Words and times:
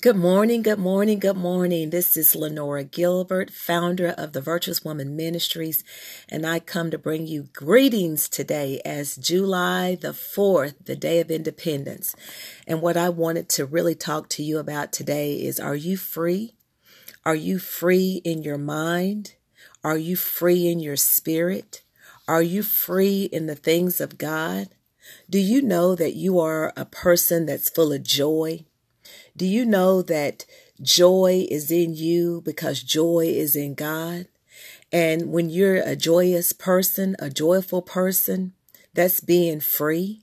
Good 0.00 0.14
morning, 0.14 0.62
good 0.62 0.78
morning, 0.78 1.18
good 1.18 1.36
morning. 1.36 1.90
This 1.90 2.16
is 2.16 2.36
Lenora 2.36 2.84
Gilbert, 2.84 3.50
founder 3.50 4.14
of 4.16 4.32
the 4.32 4.40
Virtuous 4.40 4.84
Woman 4.84 5.16
Ministries, 5.16 5.82
and 6.28 6.46
I 6.46 6.60
come 6.60 6.92
to 6.92 6.98
bring 6.98 7.26
you 7.26 7.48
greetings 7.52 8.28
today 8.28 8.80
as 8.84 9.16
July 9.16 9.96
the 9.96 10.12
4th, 10.12 10.84
the 10.84 10.94
day 10.94 11.18
of 11.18 11.32
independence. 11.32 12.14
And 12.64 12.80
what 12.80 12.96
I 12.96 13.08
wanted 13.08 13.48
to 13.48 13.66
really 13.66 13.96
talk 13.96 14.28
to 14.28 14.42
you 14.44 14.58
about 14.58 14.92
today 14.92 15.34
is 15.42 15.58
are 15.58 15.74
you 15.74 15.96
free? 15.96 16.54
Are 17.26 17.34
you 17.34 17.58
free 17.58 18.22
in 18.24 18.44
your 18.44 18.56
mind? 18.56 19.34
Are 19.82 19.98
you 19.98 20.14
free 20.14 20.68
in 20.68 20.78
your 20.78 20.94
spirit? 20.94 21.82
Are 22.28 22.40
you 22.40 22.62
free 22.62 23.24
in 23.32 23.46
the 23.46 23.56
things 23.56 24.00
of 24.00 24.16
God? 24.16 24.68
Do 25.28 25.40
you 25.40 25.60
know 25.60 25.96
that 25.96 26.14
you 26.14 26.38
are 26.38 26.72
a 26.76 26.84
person 26.84 27.46
that's 27.46 27.68
full 27.68 27.92
of 27.92 28.04
joy? 28.04 28.64
Do 29.38 29.46
you 29.46 29.64
know 29.64 30.02
that 30.02 30.44
joy 30.82 31.46
is 31.48 31.70
in 31.70 31.94
you 31.94 32.42
because 32.44 32.82
joy 32.82 33.26
is 33.28 33.54
in 33.54 33.74
God? 33.74 34.26
And 34.92 35.30
when 35.30 35.48
you're 35.48 35.76
a 35.76 35.94
joyous 35.94 36.52
person, 36.52 37.14
a 37.20 37.30
joyful 37.30 37.80
person, 37.80 38.52
that's 38.94 39.20
being 39.20 39.60
free. 39.60 40.22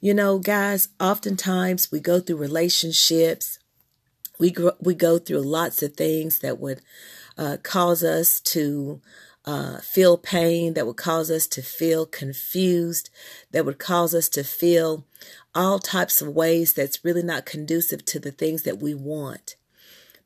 You 0.00 0.14
know, 0.14 0.40
guys, 0.40 0.88
oftentimes 0.98 1.92
we 1.92 2.00
go 2.00 2.18
through 2.18 2.38
relationships, 2.38 3.60
we 4.36 4.50
go, 4.50 4.72
we 4.80 4.96
go 4.96 5.18
through 5.18 5.42
lots 5.42 5.80
of 5.80 5.94
things 5.94 6.40
that 6.40 6.58
would 6.58 6.80
uh, 7.38 7.58
cause 7.62 8.02
us 8.02 8.40
to 8.40 9.00
uh, 9.44 9.78
feel 9.78 10.16
pain, 10.16 10.74
that 10.74 10.86
would 10.86 10.96
cause 10.96 11.30
us 11.30 11.46
to 11.48 11.62
feel 11.62 12.06
confused, 12.06 13.10
that 13.50 13.64
would 13.64 13.78
cause 13.78 14.14
us 14.14 14.28
to 14.30 14.44
feel 14.44 15.04
all 15.54 15.78
types 15.78 16.22
of 16.22 16.28
ways 16.28 16.72
that's 16.72 17.04
really 17.04 17.22
not 17.22 17.46
conducive 17.46 18.04
to 18.06 18.18
the 18.18 18.32
things 18.32 18.62
that 18.62 18.80
we 18.80 18.94
want. 18.94 19.56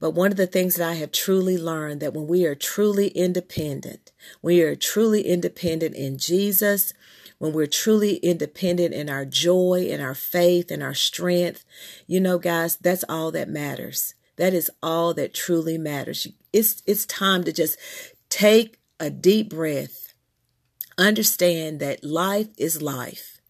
But 0.01 0.13
one 0.13 0.31
of 0.31 0.37
the 0.37 0.47
things 0.47 0.77
that 0.77 0.89
I 0.89 0.95
have 0.95 1.11
truly 1.11 1.59
learned 1.59 2.01
that 2.01 2.15
when 2.15 2.29
we 2.29 2.47
are 2.47 2.55
truly 2.55 3.09
independent, 3.09 4.13
we 4.41 4.63
are 4.63 4.77
truly 4.77 5.23
independent 5.23 5.97
in 5.97 6.19
Jesus, 6.19 6.93
when 7.39 7.53
we're 7.53 7.67
truly 7.67 8.17
independent 8.17 8.95
in 8.95 9.09
our 9.09 9.25
joy 9.25 9.89
and 9.91 10.03
our 10.03 10.15
faith 10.15 10.71
and 10.71 10.83
our 10.83 10.95
strength, 10.95 11.65
you 12.07 12.21
know, 12.21 12.39
guys, 12.39 12.77
that's 12.77 13.05
all 13.09 13.31
that 13.33 13.49
matters. 13.49 14.15
That 14.37 14.55
is 14.55 14.71
all 14.83 15.15
that 15.15 15.35
truly 15.35 15.79
matters. 15.79 16.29
It's 16.53 16.83
it's 16.87 17.07
time 17.07 17.43
to 17.45 17.53
just 17.53 17.77
take 18.29 18.79
a 19.01 19.11
deep 19.11 19.51
breath, 19.51 20.15
understand 20.97 21.81
that 21.81 22.05
life 22.05 22.49
is 22.57 22.83
life. 22.83 23.41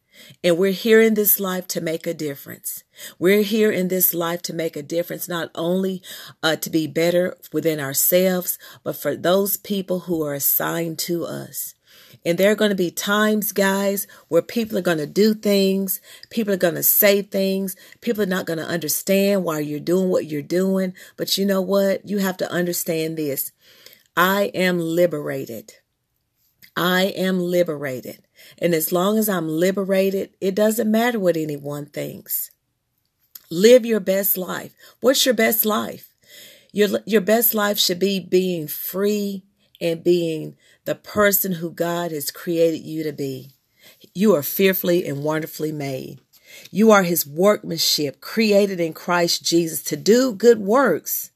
And 0.42 0.58
we're 0.58 0.72
here 0.72 1.00
in 1.00 1.14
this 1.14 1.40
life 1.40 1.66
to 1.68 1.80
make 1.80 2.06
a 2.06 2.14
difference. 2.14 2.82
We're 3.18 3.42
here 3.42 3.70
in 3.70 3.88
this 3.88 4.12
life 4.12 4.42
to 4.42 4.52
make 4.52 4.76
a 4.76 4.82
difference, 4.82 5.28
not 5.28 5.50
only 5.54 6.02
uh, 6.42 6.56
to 6.56 6.70
be 6.70 6.86
better 6.86 7.36
within 7.52 7.80
ourselves, 7.80 8.58
but 8.82 8.96
for 8.96 9.16
those 9.16 9.56
people 9.56 10.00
who 10.00 10.22
are 10.24 10.34
assigned 10.34 10.98
to 11.00 11.24
us. 11.24 11.74
And 12.24 12.36
there 12.36 12.50
are 12.50 12.56
going 12.56 12.70
to 12.70 12.74
be 12.74 12.90
times, 12.90 13.52
guys, 13.52 14.06
where 14.26 14.42
people 14.42 14.76
are 14.76 14.82
going 14.82 14.98
to 14.98 15.06
do 15.06 15.34
things, 15.34 16.00
people 16.30 16.52
are 16.52 16.58
going 16.58 16.74
to 16.74 16.82
say 16.82 17.22
things, 17.22 17.76
people 18.00 18.22
are 18.22 18.26
not 18.26 18.46
going 18.46 18.58
to 18.58 18.66
understand 18.66 19.44
why 19.44 19.60
you're 19.60 19.80
doing 19.80 20.08
what 20.08 20.26
you're 20.26 20.42
doing. 20.42 20.94
But 21.16 21.38
you 21.38 21.46
know 21.46 21.62
what? 21.62 22.08
You 22.08 22.18
have 22.18 22.36
to 22.38 22.50
understand 22.50 23.16
this 23.16 23.52
I 24.18 24.50
am 24.52 24.80
liberated. 24.80 25.74
I 26.76 27.04
am 27.16 27.38
liberated. 27.38 28.26
And 28.58 28.74
as 28.74 28.90
long 28.90 29.16
as 29.16 29.28
I'm 29.28 29.48
liberated, 29.48 30.30
it 30.40 30.56
doesn't 30.56 30.90
matter 30.90 31.20
what 31.20 31.36
anyone 31.36 31.86
thinks. 31.86 32.50
Live 33.48 33.86
your 33.86 34.00
best 34.00 34.36
life. 34.36 34.74
What's 34.98 35.24
your 35.24 35.36
best 35.36 35.64
life? 35.64 36.12
Your, 36.72 36.98
your 37.06 37.20
best 37.20 37.54
life 37.54 37.78
should 37.78 38.00
be 38.00 38.18
being 38.18 38.66
free 38.66 39.44
and 39.80 40.02
being 40.02 40.56
the 40.84 40.96
person 40.96 41.52
who 41.52 41.70
God 41.70 42.10
has 42.10 42.32
created 42.32 42.80
you 42.80 43.04
to 43.04 43.12
be. 43.12 43.52
You 44.14 44.34
are 44.34 44.42
fearfully 44.42 45.06
and 45.06 45.22
wonderfully 45.22 45.70
made. 45.70 46.18
You 46.72 46.90
are 46.90 47.04
his 47.04 47.24
workmanship 47.24 48.20
created 48.20 48.80
in 48.80 48.94
Christ 48.94 49.44
Jesus 49.44 49.80
to 49.84 49.96
do 49.96 50.34
good 50.34 50.58
works 50.58 51.30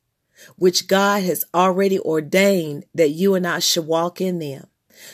which 0.56 0.88
God 0.88 1.22
has 1.22 1.44
already 1.54 1.98
ordained 1.98 2.84
that 2.94 3.10
you 3.10 3.34
and 3.34 3.46
I 3.46 3.58
should 3.58 3.86
walk 3.86 4.20
in 4.20 4.38
them. 4.38 4.66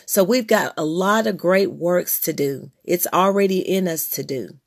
So 0.07 0.23
we've 0.25 0.47
got 0.47 0.75
a 0.77 0.85
lot 0.85 1.27
of 1.27 1.37
great 1.37 1.73
works 1.73 2.21
to 2.23 2.33
do. 2.33 2.71
It's 2.85 3.07
already 3.13 3.59
in 3.59 3.89
us 3.89 4.09
to 4.11 4.23
do. 4.23 4.59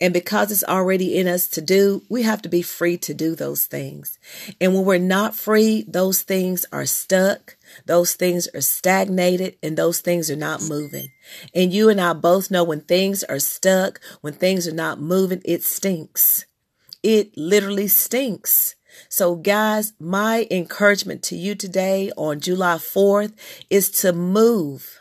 And 0.00 0.14
because 0.14 0.50
it's 0.50 0.64
already 0.64 1.18
in 1.18 1.28
us 1.28 1.46
to 1.48 1.60
do, 1.60 2.02
we 2.08 2.22
have 2.22 2.40
to 2.42 2.48
be 2.48 2.62
free 2.62 2.96
to 2.98 3.12
do 3.12 3.34
those 3.34 3.66
things. 3.66 4.18
And 4.58 4.74
when 4.74 4.86
we're 4.86 4.98
not 4.98 5.34
free, 5.34 5.84
those 5.86 6.22
things 6.22 6.64
are 6.72 6.86
stuck, 6.86 7.56
those 7.84 8.14
things 8.14 8.48
are 8.54 8.62
stagnated, 8.62 9.56
and 9.62 9.76
those 9.76 10.00
things 10.00 10.30
are 10.30 10.36
not 10.36 10.62
moving. 10.62 11.08
And 11.54 11.72
you 11.72 11.90
and 11.90 12.00
I 12.00 12.14
both 12.14 12.50
know 12.50 12.64
when 12.64 12.80
things 12.80 13.22
are 13.24 13.38
stuck, 13.38 14.00
when 14.22 14.32
things 14.32 14.66
are 14.66 14.74
not 14.74 15.00
moving, 15.00 15.42
it 15.44 15.62
stinks. 15.62 16.46
It 17.02 17.36
literally 17.36 17.88
stinks. 17.88 18.76
So, 19.08 19.34
guys, 19.36 19.92
my 19.98 20.46
encouragement 20.50 21.22
to 21.24 21.36
you 21.36 21.54
today 21.54 22.10
on 22.16 22.40
July 22.40 22.76
4th 22.76 23.32
is 23.68 23.90
to 24.02 24.12
move, 24.12 25.00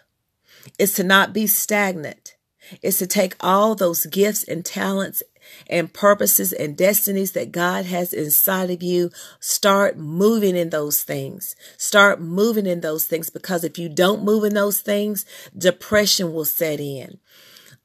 is 0.78 0.94
to 0.96 1.04
not 1.04 1.34
be 1.34 1.48
stagnant, 1.48 2.36
is 2.82 2.98
to 3.00 3.08
take 3.08 3.36
all 3.40 3.76
those 3.76 4.06
gifts 4.06 4.44
and 4.44 4.66
talents 4.66 5.24
and 5.68 5.94
purposes 5.94 6.54
and 6.54 6.78
destinies 6.78 7.32
that 7.34 7.52
God 7.52 7.86
has 7.86 8.14
inside 8.14 8.70
of 8.70 8.84
you, 8.84 9.12
start 9.40 9.98
moving 9.98 10.56
in 10.56 10.70
those 10.70 11.04
things. 11.04 11.56
Start 11.78 12.22
moving 12.22 12.66
in 12.66 12.82
those 12.82 13.06
things 13.06 13.30
because 13.30 13.64
if 13.64 13.78
you 13.78 13.90
don't 13.90 14.24
move 14.24 14.44
in 14.44 14.54
those 14.54 14.82
things, 14.82 15.26
depression 15.58 16.34
will 16.34 16.46
set 16.46 16.80
in. 16.80 17.20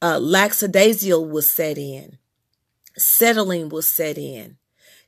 Uh, 0.02 0.18
lackadaisical 0.18 1.26
will 1.26 1.42
set 1.42 1.78
in. 1.78 2.18
Settling 2.96 3.68
will 3.68 3.82
set 3.82 4.18
in. 4.18 4.56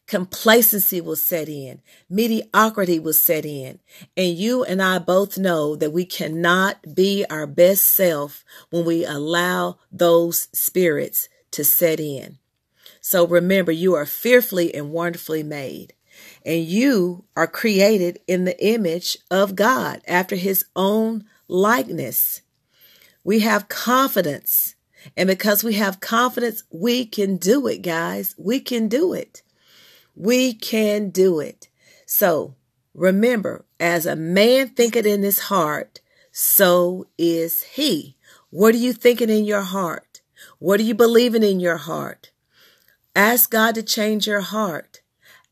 Complacency 0.06 1.00
will 1.00 1.16
set 1.16 1.48
in. 1.48 1.82
Mediocrity 2.08 3.00
will 3.00 3.12
set 3.12 3.44
in. 3.44 3.80
And 4.16 4.36
you 4.36 4.62
and 4.62 4.80
I 4.80 4.98
both 5.00 5.36
know 5.36 5.74
that 5.74 5.92
we 5.92 6.04
cannot 6.04 6.94
be 6.94 7.24
our 7.28 7.46
best 7.46 7.84
self 7.84 8.44
when 8.70 8.84
we 8.84 9.04
allow 9.04 9.78
those 9.90 10.48
spirits 10.52 11.28
to 11.52 11.64
set 11.64 11.98
in. 11.98 12.38
So 13.00 13.26
remember, 13.26 13.72
you 13.72 13.94
are 13.94 14.06
fearfully 14.06 14.74
and 14.74 14.92
wonderfully 14.92 15.42
made. 15.42 15.94
And 16.44 16.64
you 16.64 17.24
are 17.36 17.46
created 17.46 18.20
in 18.26 18.44
the 18.44 18.64
image 18.64 19.18
of 19.30 19.56
God 19.56 20.02
after 20.06 20.36
his 20.36 20.64
own 20.76 21.24
likeness. 21.48 22.42
We 23.24 23.40
have 23.40 23.68
confidence. 23.68 24.76
And 25.16 25.26
because 25.26 25.64
we 25.64 25.74
have 25.74 26.00
confidence, 26.00 26.62
we 26.70 27.06
can 27.06 27.36
do 27.36 27.66
it, 27.66 27.78
guys. 27.78 28.34
We 28.38 28.60
can 28.60 28.88
do 28.88 29.12
it. 29.12 29.42
We 30.16 30.54
can 30.54 31.10
do 31.10 31.38
it. 31.40 31.68
So 32.06 32.56
remember, 32.94 33.66
as 33.78 34.06
a 34.06 34.16
man 34.16 34.70
thinketh 34.70 35.06
in 35.06 35.22
his 35.22 35.38
heart, 35.40 36.00
so 36.32 37.06
is 37.18 37.62
he. 37.62 38.16
What 38.50 38.74
are 38.74 38.78
you 38.78 38.92
thinking 38.92 39.30
in 39.30 39.44
your 39.44 39.62
heart? 39.62 40.22
What 40.58 40.80
are 40.80 40.84
you 40.84 40.94
believing 40.94 41.42
in 41.42 41.60
your 41.60 41.76
heart? 41.76 42.30
Ask 43.14 43.50
God 43.50 43.74
to 43.74 43.82
change 43.82 44.26
your 44.26 44.40
heart. 44.40 45.02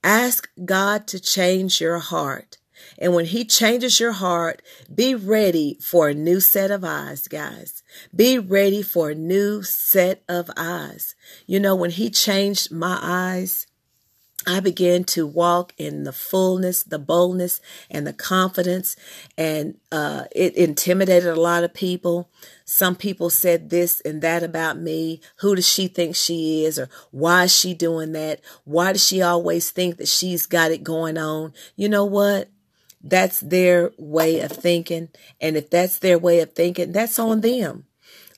Ask 0.02 0.48
God 0.64 1.06
to 1.08 1.20
change 1.20 1.80
your 1.80 1.98
heart. 1.98 2.58
And 2.98 3.14
when 3.14 3.26
he 3.26 3.44
changes 3.44 4.00
your 4.00 4.12
heart, 4.12 4.62
be 4.94 5.14
ready 5.14 5.78
for 5.80 6.08
a 6.08 6.14
new 6.14 6.40
set 6.40 6.70
of 6.70 6.84
eyes, 6.84 7.28
guys. 7.28 7.82
Be 8.14 8.38
ready 8.38 8.82
for 8.82 9.10
a 9.10 9.14
new 9.14 9.62
set 9.62 10.22
of 10.28 10.50
eyes. 10.56 11.14
You 11.46 11.60
know, 11.60 11.74
when 11.74 11.90
he 11.90 12.10
changed 12.10 12.70
my 12.70 12.98
eyes, 13.00 13.66
I 14.46 14.60
began 14.60 15.04
to 15.04 15.26
walk 15.26 15.72
in 15.78 16.04
the 16.04 16.12
fullness, 16.12 16.82
the 16.82 16.98
boldness, 16.98 17.60
and 17.90 18.06
the 18.06 18.12
confidence, 18.12 18.96
and 19.38 19.76
uh, 19.92 20.24
it 20.34 20.54
intimidated 20.54 21.28
a 21.28 21.40
lot 21.40 21.64
of 21.64 21.72
people. 21.72 22.30
Some 22.64 22.96
people 22.96 23.30
said 23.30 23.70
this 23.70 24.00
and 24.02 24.22
that 24.22 24.42
about 24.42 24.78
me. 24.78 25.20
Who 25.36 25.54
does 25.54 25.68
she 25.68 25.88
think 25.88 26.16
she 26.16 26.64
is? 26.64 26.78
Or 26.78 26.88
why 27.10 27.44
is 27.44 27.56
she 27.56 27.74
doing 27.74 28.12
that? 28.12 28.40
Why 28.64 28.92
does 28.92 29.06
she 29.06 29.22
always 29.22 29.70
think 29.70 29.96
that 29.96 30.08
she's 30.08 30.46
got 30.46 30.70
it 30.70 30.84
going 30.84 31.18
on? 31.18 31.52
You 31.76 31.88
know 31.88 32.04
what? 32.04 32.48
That's 33.02 33.40
their 33.40 33.92
way 33.98 34.40
of 34.40 34.52
thinking. 34.52 35.08
And 35.40 35.56
if 35.56 35.70
that's 35.70 35.98
their 35.98 36.18
way 36.18 36.40
of 36.40 36.54
thinking, 36.54 36.92
that's 36.92 37.18
on 37.18 37.42
them. 37.42 37.84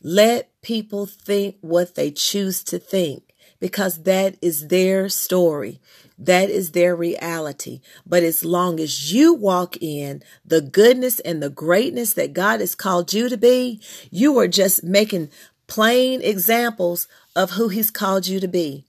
Let 0.03 0.51
people 0.61 1.07
think 1.07 1.57
what 1.61 1.95
they 1.95 2.11
choose 2.11 2.63
to 2.65 2.79
think 2.79 3.26
because 3.61 4.03
that 4.03 4.37
is 4.43 4.69
their 4.69 5.09
story. 5.09 5.81
That 6.19 6.49
is 6.49 6.73
their 6.73 6.97
reality. 6.97 7.81
But 8.07 8.23
as 8.23 8.45
long 8.45 8.81
as 8.81 9.13
you 9.13 9.35
walk 9.35 9.77
in 9.83 10.23
the 10.45 10.61
goodness 10.61 11.21
and 11.21 11.43
the 11.43 11.51
greatness 11.51 12.15
that 12.15 12.33
God 12.33 12.61
has 12.61 12.75
called 12.75 13.13
you 13.13 13.29
to 13.29 13.37
be, 13.37 13.81
you 14.11 14.39
are 14.39 14.49
just 14.49 14.83
making 14.83 15.31
plain 15.67 16.23
examples 16.23 17.07
of 17.35 17.53
who 17.53 17.69
He's 17.69 17.91
called 17.91 18.27
you 18.27 18.41
to 18.41 18.49
be. 18.49 18.85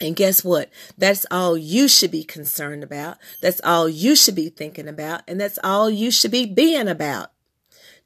And 0.00 0.16
guess 0.16 0.42
what? 0.42 0.70
That's 0.96 1.26
all 1.30 1.58
you 1.58 1.86
should 1.86 2.10
be 2.10 2.24
concerned 2.24 2.82
about. 2.82 3.18
That's 3.42 3.60
all 3.62 3.88
you 3.88 4.16
should 4.16 4.34
be 4.34 4.48
thinking 4.48 4.88
about. 4.88 5.22
And 5.28 5.38
that's 5.38 5.58
all 5.62 5.90
you 5.90 6.10
should 6.10 6.30
be 6.30 6.46
being 6.46 6.88
about. 6.88 7.32